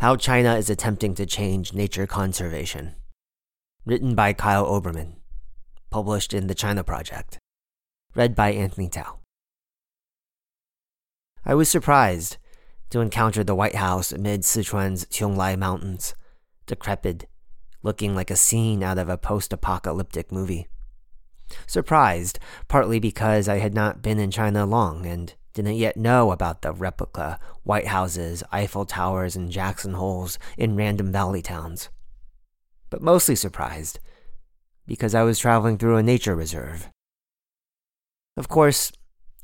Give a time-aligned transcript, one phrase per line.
[0.00, 2.94] How China is Attempting to Change Nature Conservation.
[3.84, 5.16] Written by Kyle Obermann.
[5.90, 7.38] Published in The China Project.
[8.14, 9.18] Read by Anthony Tao.
[11.44, 12.38] I was surprised
[12.88, 16.14] to encounter the White House amid Sichuan's Qionglai Mountains,
[16.64, 17.28] decrepit,
[17.82, 20.66] looking like a scene out of a post apocalyptic movie.
[21.66, 22.38] Surprised,
[22.68, 26.72] partly because I had not been in China long and didn't yet know about the
[26.72, 31.90] replica White Houses, Eiffel Towers, and Jackson Holes in random valley towns.
[32.88, 33.98] But mostly surprised
[34.86, 36.88] because I was traveling through a nature reserve.
[38.38, 38.90] Of course,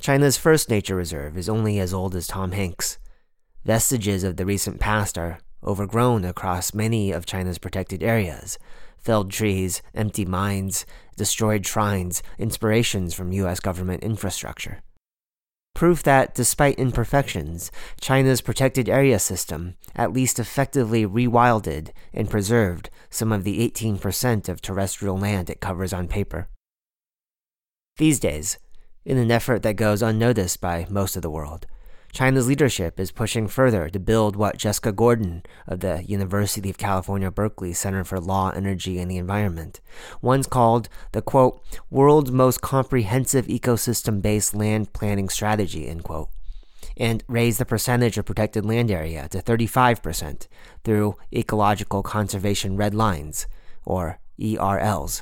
[0.00, 2.98] China's first nature reserve is only as old as Tom Hanks.
[3.64, 8.58] Vestiges of the recent past are overgrown across many of China's protected areas,
[8.96, 14.80] felled trees, empty mines, destroyed shrines, inspirations from US government infrastructure.
[15.76, 23.30] Proof that, despite imperfections, China's protected area system at least effectively rewilded and preserved some
[23.30, 26.48] of the 18% of terrestrial land it covers on paper.
[27.98, 28.56] These days,
[29.04, 31.66] in an effort that goes unnoticed by most of the world,
[32.16, 37.30] China's leadership is pushing further to build what Jessica Gordon of the University of California,
[37.30, 39.82] Berkeley Center for Law, Energy, and the Environment
[40.22, 46.30] once called the quote, world's most comprehensive ecosystem based land planning strategy, end quote,
[46.96, 50.48] and raise the percentage of protected land area to 35%
[50.84, 53.46] through ecological conservation red lines,
[53.84, 55.20] or ERLs.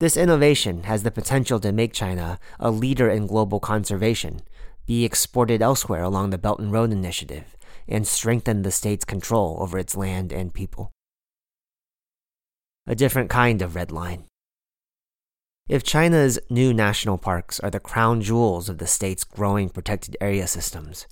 [0.00, 4.40] This innovation has the potential to make China a leader in global conservation
[4.86, 7.56] be exported elsewhere along the Belt and Road Initiative
[7.88, 10.90] and strengthen the state's control over its land and people.
[12.86, 14.24] A different kind of red line.
[15.66, 20.46] If China's new national parks are the crown jewels of the state's growing protected area
[20.46, 21.06] systems,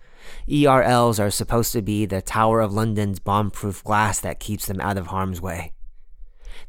[0.47, 4.81] ERLs are supposed to be the Tower of London's bomb proof glass that keeps them
[4.81, 5.73] out of harm's way.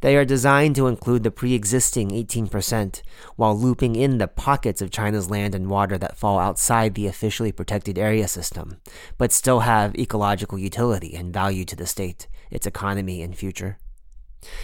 [0.03, 3.01] They are designed to include the pre existing 18%,
[3.37, 7.53] while looping in the pockets of China's land and water that fall outside the officially
[7.53, 8.81] protected area system,
[9.17, 13.77] but still have ecological utility and value to the state, its economy, and future.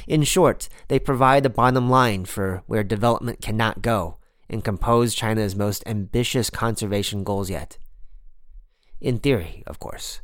[0.09, 4.17] In short, they provide the bottom line for where development cannot go
[4.49, 7.77] and compose China's most ambitious conservation goals yet.
[8.99, 10.19] In theory, of course.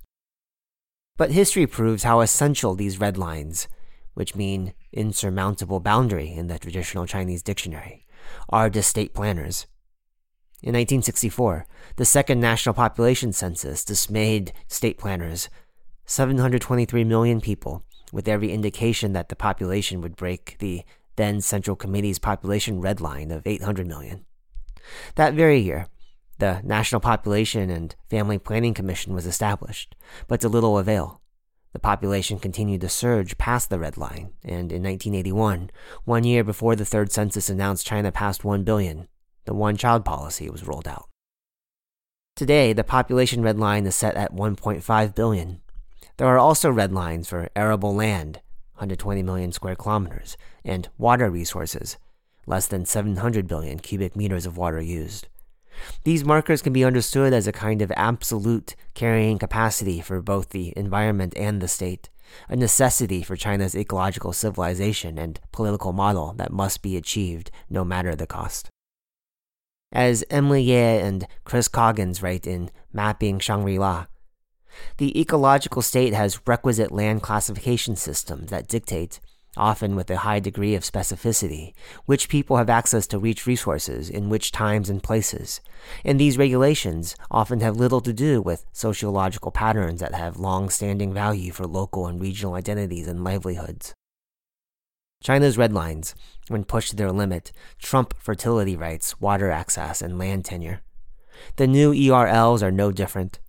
[1.15, 3.69] But history proves how essential these red lines,
[4.15, 8.05] which mean insurmountable boundary in the traditional Chinese dictionary,
[8.49, 9.67] are to state planners.
[10.61, 11.67] In 1964,
[11.97, 15.49] the second national population census dismayed state planners
[16.05, 20.83] 723 million people, with every indication that the population would break the
[21.15, 24.25] then Central Committee's population red line of 800 million.
[25.15, 25.87] That very year,
[26.37, 29.95] the National Population and Family Planning Commission was established,
[30.27, 31.21] but to little avail.
[31.75, 35.71] The population continued to surge past the red line, and in 1981,
[36.05, 39.09] one year before the third census announced China passed 1 billion,
[39.43, 41.09] the one child policy was rolled out.
[42.33, 45.59] Today, the population red line is set at 1.5 billion.
[46.15, 48.39] There are also red lines for arable land,
[48.75, 51.97] 120 million square kilometers, and water resources,
[52.47, 55.27] less than 700 billion cubic meters of water used.
[56.03, 60.73] These markers can be understood as a kind of absolute carrying capacity for both the
[60.75, 62.09] environment and the state,
[62.49, 68.15] a necessity for China's ecological civilization and political model that must be achieved no matter
[68.15, 68.69] the cost.
[69.91, 74.07] As Emily Yeh and Chris Coggins write in Mapping Shangri La,
[74.97, 79.19] the ecological state has requisite land classification systems that dictate
[79.57, 81.73] often with a high degree of specificity,
[82.05, 85.61] which people have access to reach resources in which times and places.
[86.03, 91.13] And these regulations often have little to do with sociological patterns that have long standing
[91.13, 93.93] value for local and regional identities and livelihoods.
[95.23, 96.13] China's red lines,
[96.49, 100.81] when pushed to their limit, trump fertility rights, water access, and land tenure.
[101.55, 103.39] The new ERLs are no different.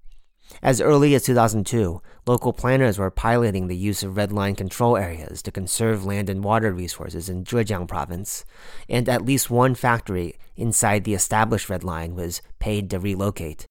[0.62, 5.42] As early as 2002, local planners were piloting the use of red line control areas
[5.42, 8.44] to conserve land and water resources in Zhejiang province,
[8.88, 13.66] and at least one factory inside the established red line was paid to relocate.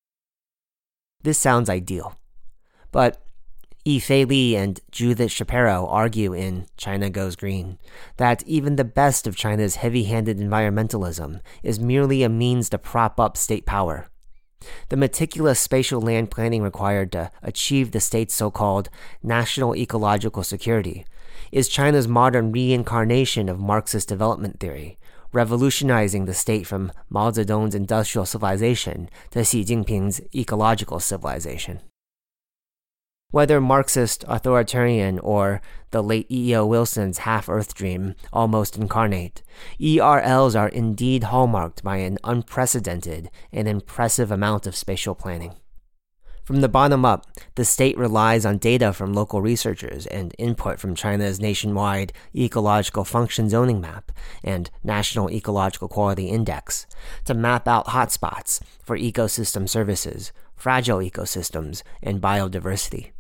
[1.24, 2.20] This sounds ideal,
[2.92, 3.22] but
[3.86, 7.78] Yifei Li and Judith Shapiro argue in China Goes Green
[8.18, 13.20] that even the best of China's heavy handed environmentalism is merely a means to prop
[13.20, 14.08] up state power.
[14.90, 18.90] The meticulous spatial land planning required to achieve the state's so called
[19.24, 21.06] national ecological security
[21.52, 24.98] is China's modern reincarnation of Marxist development theory,
[25.32, 31.82] revolutionizing the state from Mao Zedong's industrial civilization to Xi Jinping's ecological civilization.
[33.36, 35.62] Whether Marxist, authoritarian, or
[35.92, 36.66] the late E.O.
[36.66, 39.44] Wilson's half Earth dream almost incarnate,
[39.78, 45.54] ERLs are indeed hallmarked by an unprecedented and impressive amount of spatial planning.
[46.46, 50.96] From the bottom up, the state relies on data from local researchers and input from
[50.96, 54.14] China's nationwide Ecological Function Zoning Map
[54.46, 56.88] and National Ecological Quality Index
[57.26, 63.12] to map out hotspots for ecosystem services, fragile ecosystems, and biodiversity.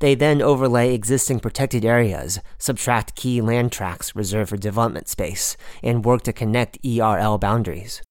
[0.00, 6.04] They then overlay existing protected areas, subtract key land tracts reserved for development space, and
[6.04, 8.02] work to connect ERL boundaries.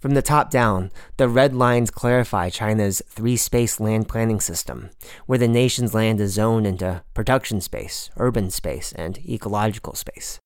[0.00, 4.90] From the top down, the red lines clarify China's three space land planning system,
[5.26, 10.38] where the nation's land is zoned into production space, urban space, and ecological space.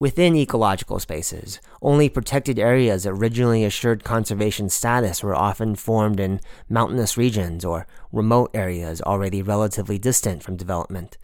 [0.00, 7.16] Within ecological spaces, only protected areas originally assured conservation status were often formed in mountainous
[7.16, 11.18] regions or remote areas already relatively distant from development.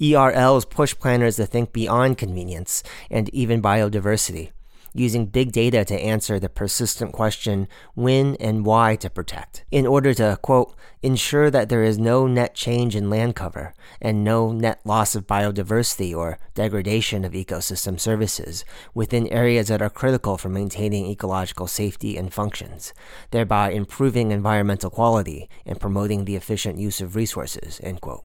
[0.00, 4.52] ERLs push planners to think beyond convenience and even biodiversity
[4.92, 10.12] using big data to answer the persistent question when and why to protect, in order
[10.14, 14.80] to, quote, ensure that there is no net change in land cover and no net
[14.84, 18.64] loss of biodiversity or degradation of ecosystem services
[18.94, 22.92] within areas that are critical for maintaining ecological safety and functions,
[23.30, 28.24] thereby improving environmental quality and promoting the efficient use of resources, end quote.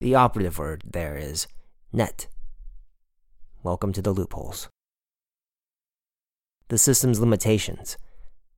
[0.00, 1.46] The operative word there is
[1.92, 2.26] net.
[3.62, 4.68] Welcome to the loopholes
[6.68, 7.96] the system's limitations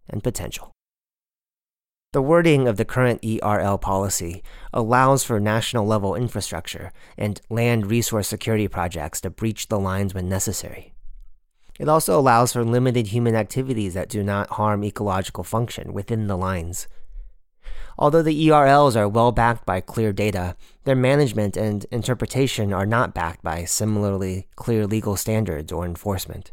[0.09, 0.73] and potential.
[2.13, 4.43] The wording of the current ERL policy
[4.73, 10.29] allows for national level infrastructure and land resource security projects to breach the lines when
[10.29, 10.95] necessary.
[11.79, 16.37] It also allows for limited human activities that do not harm ecological function within the
[16.37, 16.89] lines.
[17.99, 23.15] Although the ERLs are well backed by clear data, their management and interpretation are not
[23.15, 26.53] backed by similarly clear legal standards or enforcement.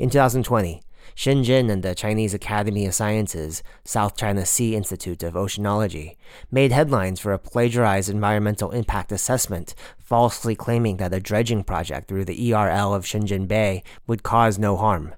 [0.00, 0.80] In 2020,
[1.14, 6.16] Shenzhen and the Chinese Academy of Sciences South China Sea Institute of Oceanology
[6.50, 12.24] made headlines for a plagiarized environmental impact assessment, falsely claiming that a dredging project through
[12.24, 15.14] the ERL of Shenzhen Bay would cause no harm.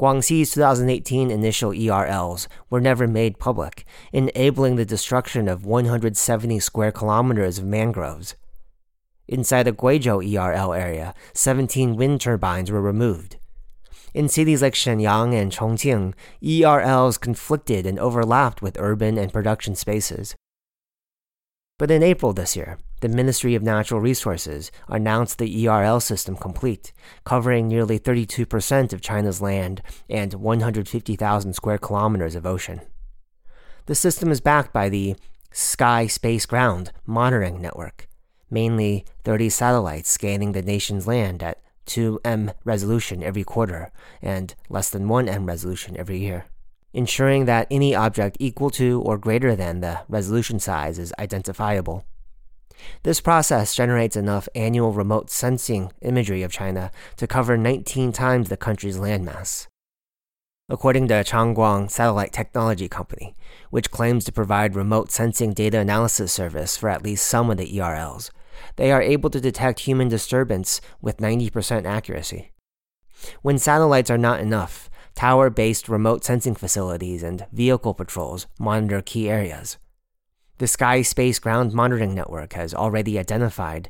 [0.00, 7.58] Guangxi's 2018 initial ERLs were never made public, enabling the destruction of 170 square kilometers
[7.58, 8.36] of mangroves.
[9.26, 13.39] Inside the Guizhou ERL area, 17 wind turbines were removed.
[14.12, 20.34] In cities like Shenyang and Chongqing, ERLs conflicted and overlapped with urban and production spaces.
[21.78, 26.92] But in April this year, the Ministry of Natural Resources announced the ERL system complete,
[27.24, 32.82] covering nearly 32% of China's land and 150,000 square kilometers of ocean.
[33.86, 35.16] The system is backed by the
[35.52, 38.08] Sky Space Ground Monitoring Network,
[38.50, 43.90] mainly 30 satellites scanning the nation's land at 2M resolution every quarter
[44.22, 46.46] and less than 1M resolution every year,
[46.92, 52.04] ensuring that any object equal to or greater than the resolution size is identifiable.
[53.02, 58.56] This process generates enough annual remote sensing imagery of China to cover 19 times the
[58.56, 59.66] country's landmass.
[60.68, 63.34] According to Changguang Satellite Technology Company,
[63.70, 67.76] which claims to provide remote sensing data analysis service for at least some of the
[67.76, 68.30] ERLs,
[68.76, 72.52] they are able to detect human disturbance with 90% accuracy.
[73.42, 79.28] When satellites are not enough, tower based remote sensing facilities and vehicle patrols monitor key
[79.28, 79.78] areas.
[80.58, 83.88] The Sky Space Ground Monitoring Network has already identified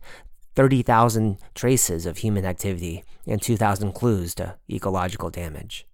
[0.54, 5.86] 30,000 traces of human activity and 2,000 clues to ecological damage.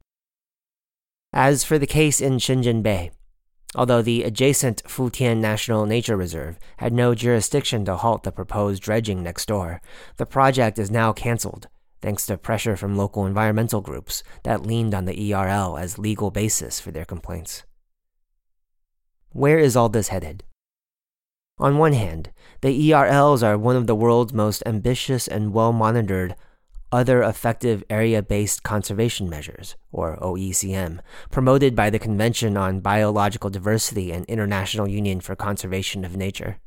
[1.32, 3.10] As for the case in Shenzhen Bay,
[3.76, 9.22] although the adjacent Futian National Nature Reserve had no jurisdiction to halt the proposed dredging
[9.22, 9.82] next door,
[10.16, 11.68] the project is now cancelled,
[12.00, 16.80] thanks to pressure from local environmental groups that leaned on the ERL as legal basis
[16.80, 17.64] for their complaints.
[19.30, 20.42] Where is all this headed?
[21.58, 22.30] On one hand,
[22.62, 26.34] the ERLs are one of the world's most ambitious and well monitored
[26.92, 31.00] other effective area based conservation measures, or OECM,
[31.30, 36.58] promoted by the Convention on Biological Diversity and International Union for Conservation of Nature.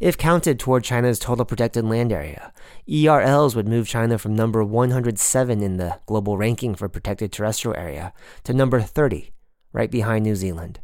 [0.00, 2.54] If counted toward China's total protected land area,
[2.88, 8.14] ERLs would move China from number 107 in the global ranking for protected terrestrial area
[8.44, 9.30] to number 30,
[9.74, 10.80] right behind New Zealand.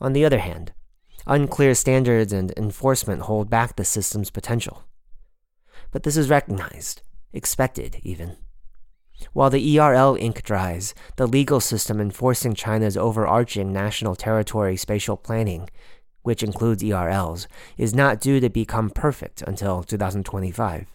[0.00, 0.72] On the other hand,
[1.28, 4.84] unclear standards and enforcement hold back the system's potential.
[5.92, 7.02] But this is recognized,
[7.36, 8.36] expected even.
[9.32, 15.68] While the ERL ink dries, the legal system enforcing China's overarching national territory spatial planning,
[16.22, 20.92] which includes ERLs, is not due to become perfect until 2025.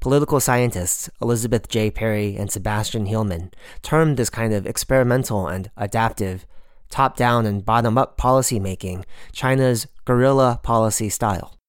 [0.00, 1.90] Political scientists Elizabeth J.
[1.90, 3.52] Perry and Sebastian Heilmann
[3.82, 6.46] termed this kind of experimental and adaptive,
[6.88, 11.59] top down and bottom up policy making China's guerrilla policy style.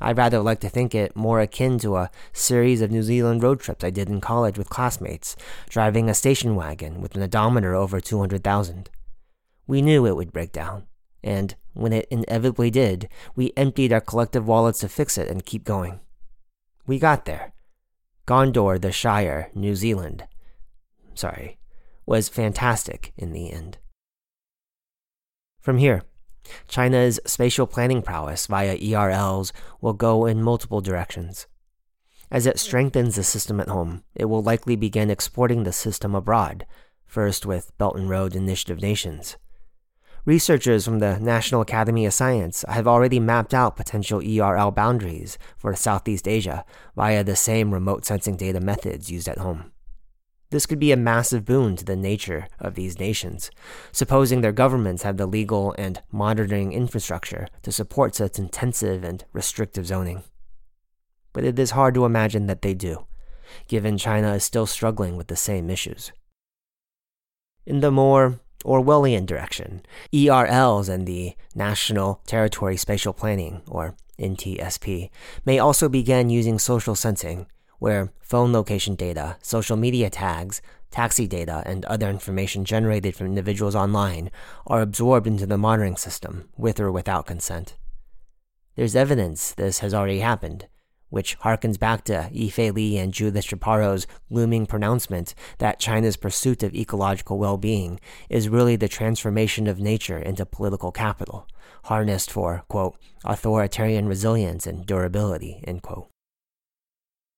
[0.00, 3.60] I'd rather like to think it more akin to a series of New Zealand road
[3.60, 5.36] trips I did in college with classmates,
[5.68, 8.88] driving a station wagon with an odometer over 200,000.
[9.66, 10.86] We knew it would break down,
[11.22, 15.64] and when it inevitably did, we emptied our collective wallets to fix it and keep
[15.64, 16.00] going.
[16.86, 17.52] We got there.
[18.26, 20.26] Gondor, the Shire, New Zealand.
[21.14, 21.58] Sorry,
[22.06, 23.78] was fantastic in the end.
[25.60, 26.02] From here,
[26.68, 31.46] China's spatial planning prowess via ERLs will go in multiple directions.
[32.30, 36.64] As it strengthens the system at home, it will likely begin exporting the system abroad,
[37.06, 39.36] first with Belt and Road Initiative nations.
[40.24, 45.74] Researchers from the National Academy of Science have already mapped out potential ERL boundaries for
[45.74, 49.72] Southeast Asia via the same remote sensing data methods used at home.
[50.50, 53.50] This could be a massive boon to the nature of these nations,
[53.92, 59.86] supposing their governments have the legal and monitoring infrastructure to support such intensive and restrictive
[59.86, 60.24] zoning.
[61.32, 63.06] But it is hard to imagine that they do,
[63.68, 66.10] given China is still struggling with the same issues.
[67.64, 75.10] In the more Orwellian direction, ERLs and the National Territory Spatial Planning, or NTSP,
[75.44, 77.46] may also begin using social sensing
[77.80, 83.74] where phone location data, social media tags, taxi data, and other information generated from individuals
[83.74, 84.30] online
[84.66, 87.76] are absorbed into the monitoring system, with or without consent.
[88.76, 90.66] There's evidence this has already happened,
[91.08, 96.74] which harkens back to Yifei Li and Judith Shapiro's looming pronouncement that China's pursuit of
[96.74, 101.48] ecological well being is really the transformation of nature into political capital,
[101.84, 106.08] harnessed for, quote, authoritarian resilience and durability, end quote.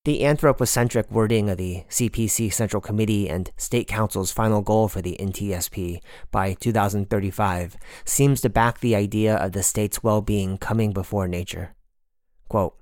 [0.04, 5.16] The anthropocentric wording of the CPC Central Committee and State Council's final goal for the
[5.21, 6.00] NTSP
[6.32, 11.76] by 2035 seems to back the idea of the state's well being coming before nature.
[12.49, 12.75] Quote,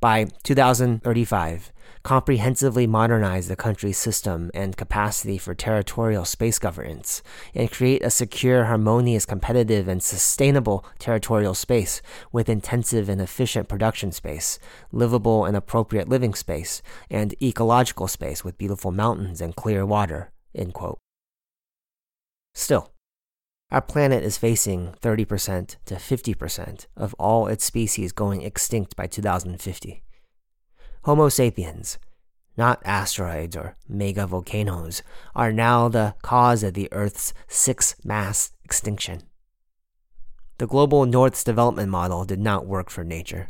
[0.00, 7.22] by 2035, comprehensively modernize the country's system and capacity for territorial space governance,
[7.54, 12.00] and create a secure, harmonious, competitive, and sustainable territorial space
[12.32, 14.58] with intensive and efficient production space,
[14.92, 20.30] livable and appropriate living space, and ecological space with beautiful mountains and clear water.
[22.54, 22.92] Still,
[23.70, 30.02] our planet is facing 30% to 50% of all its species going extinct by 2050.
[31.02, 31.98] Homo sapiens,
[32.56, 35.02] not asteroids or mega volcanoes,
[35.34, 39.22] are now the cause of the Earth's sixth mass extinction.
[40.58, 43.48] The global North's development model did not work for nature.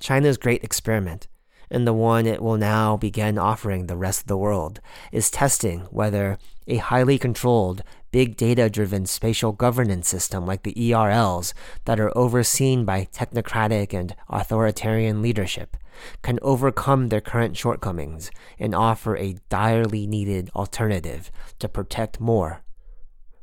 [0.00, 1.28] China's great experiment,
[1.70, 4.80] and the one it will now begin offering the rest of the world,
[5.12, 6.36] is testing whether
[6.66, 11.52] a highly controlled, big data driven spatial governance system like the ERLs
[11.84, 15.76] that are overseen by technocratic and authoritarian leadership
[16.22, 22.62] can overcome their current shortcomings and offer a direly needed alternative to protect more,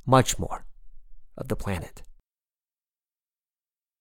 [0.05, 0.65] much more,
[1.37, 2.01] of the planet.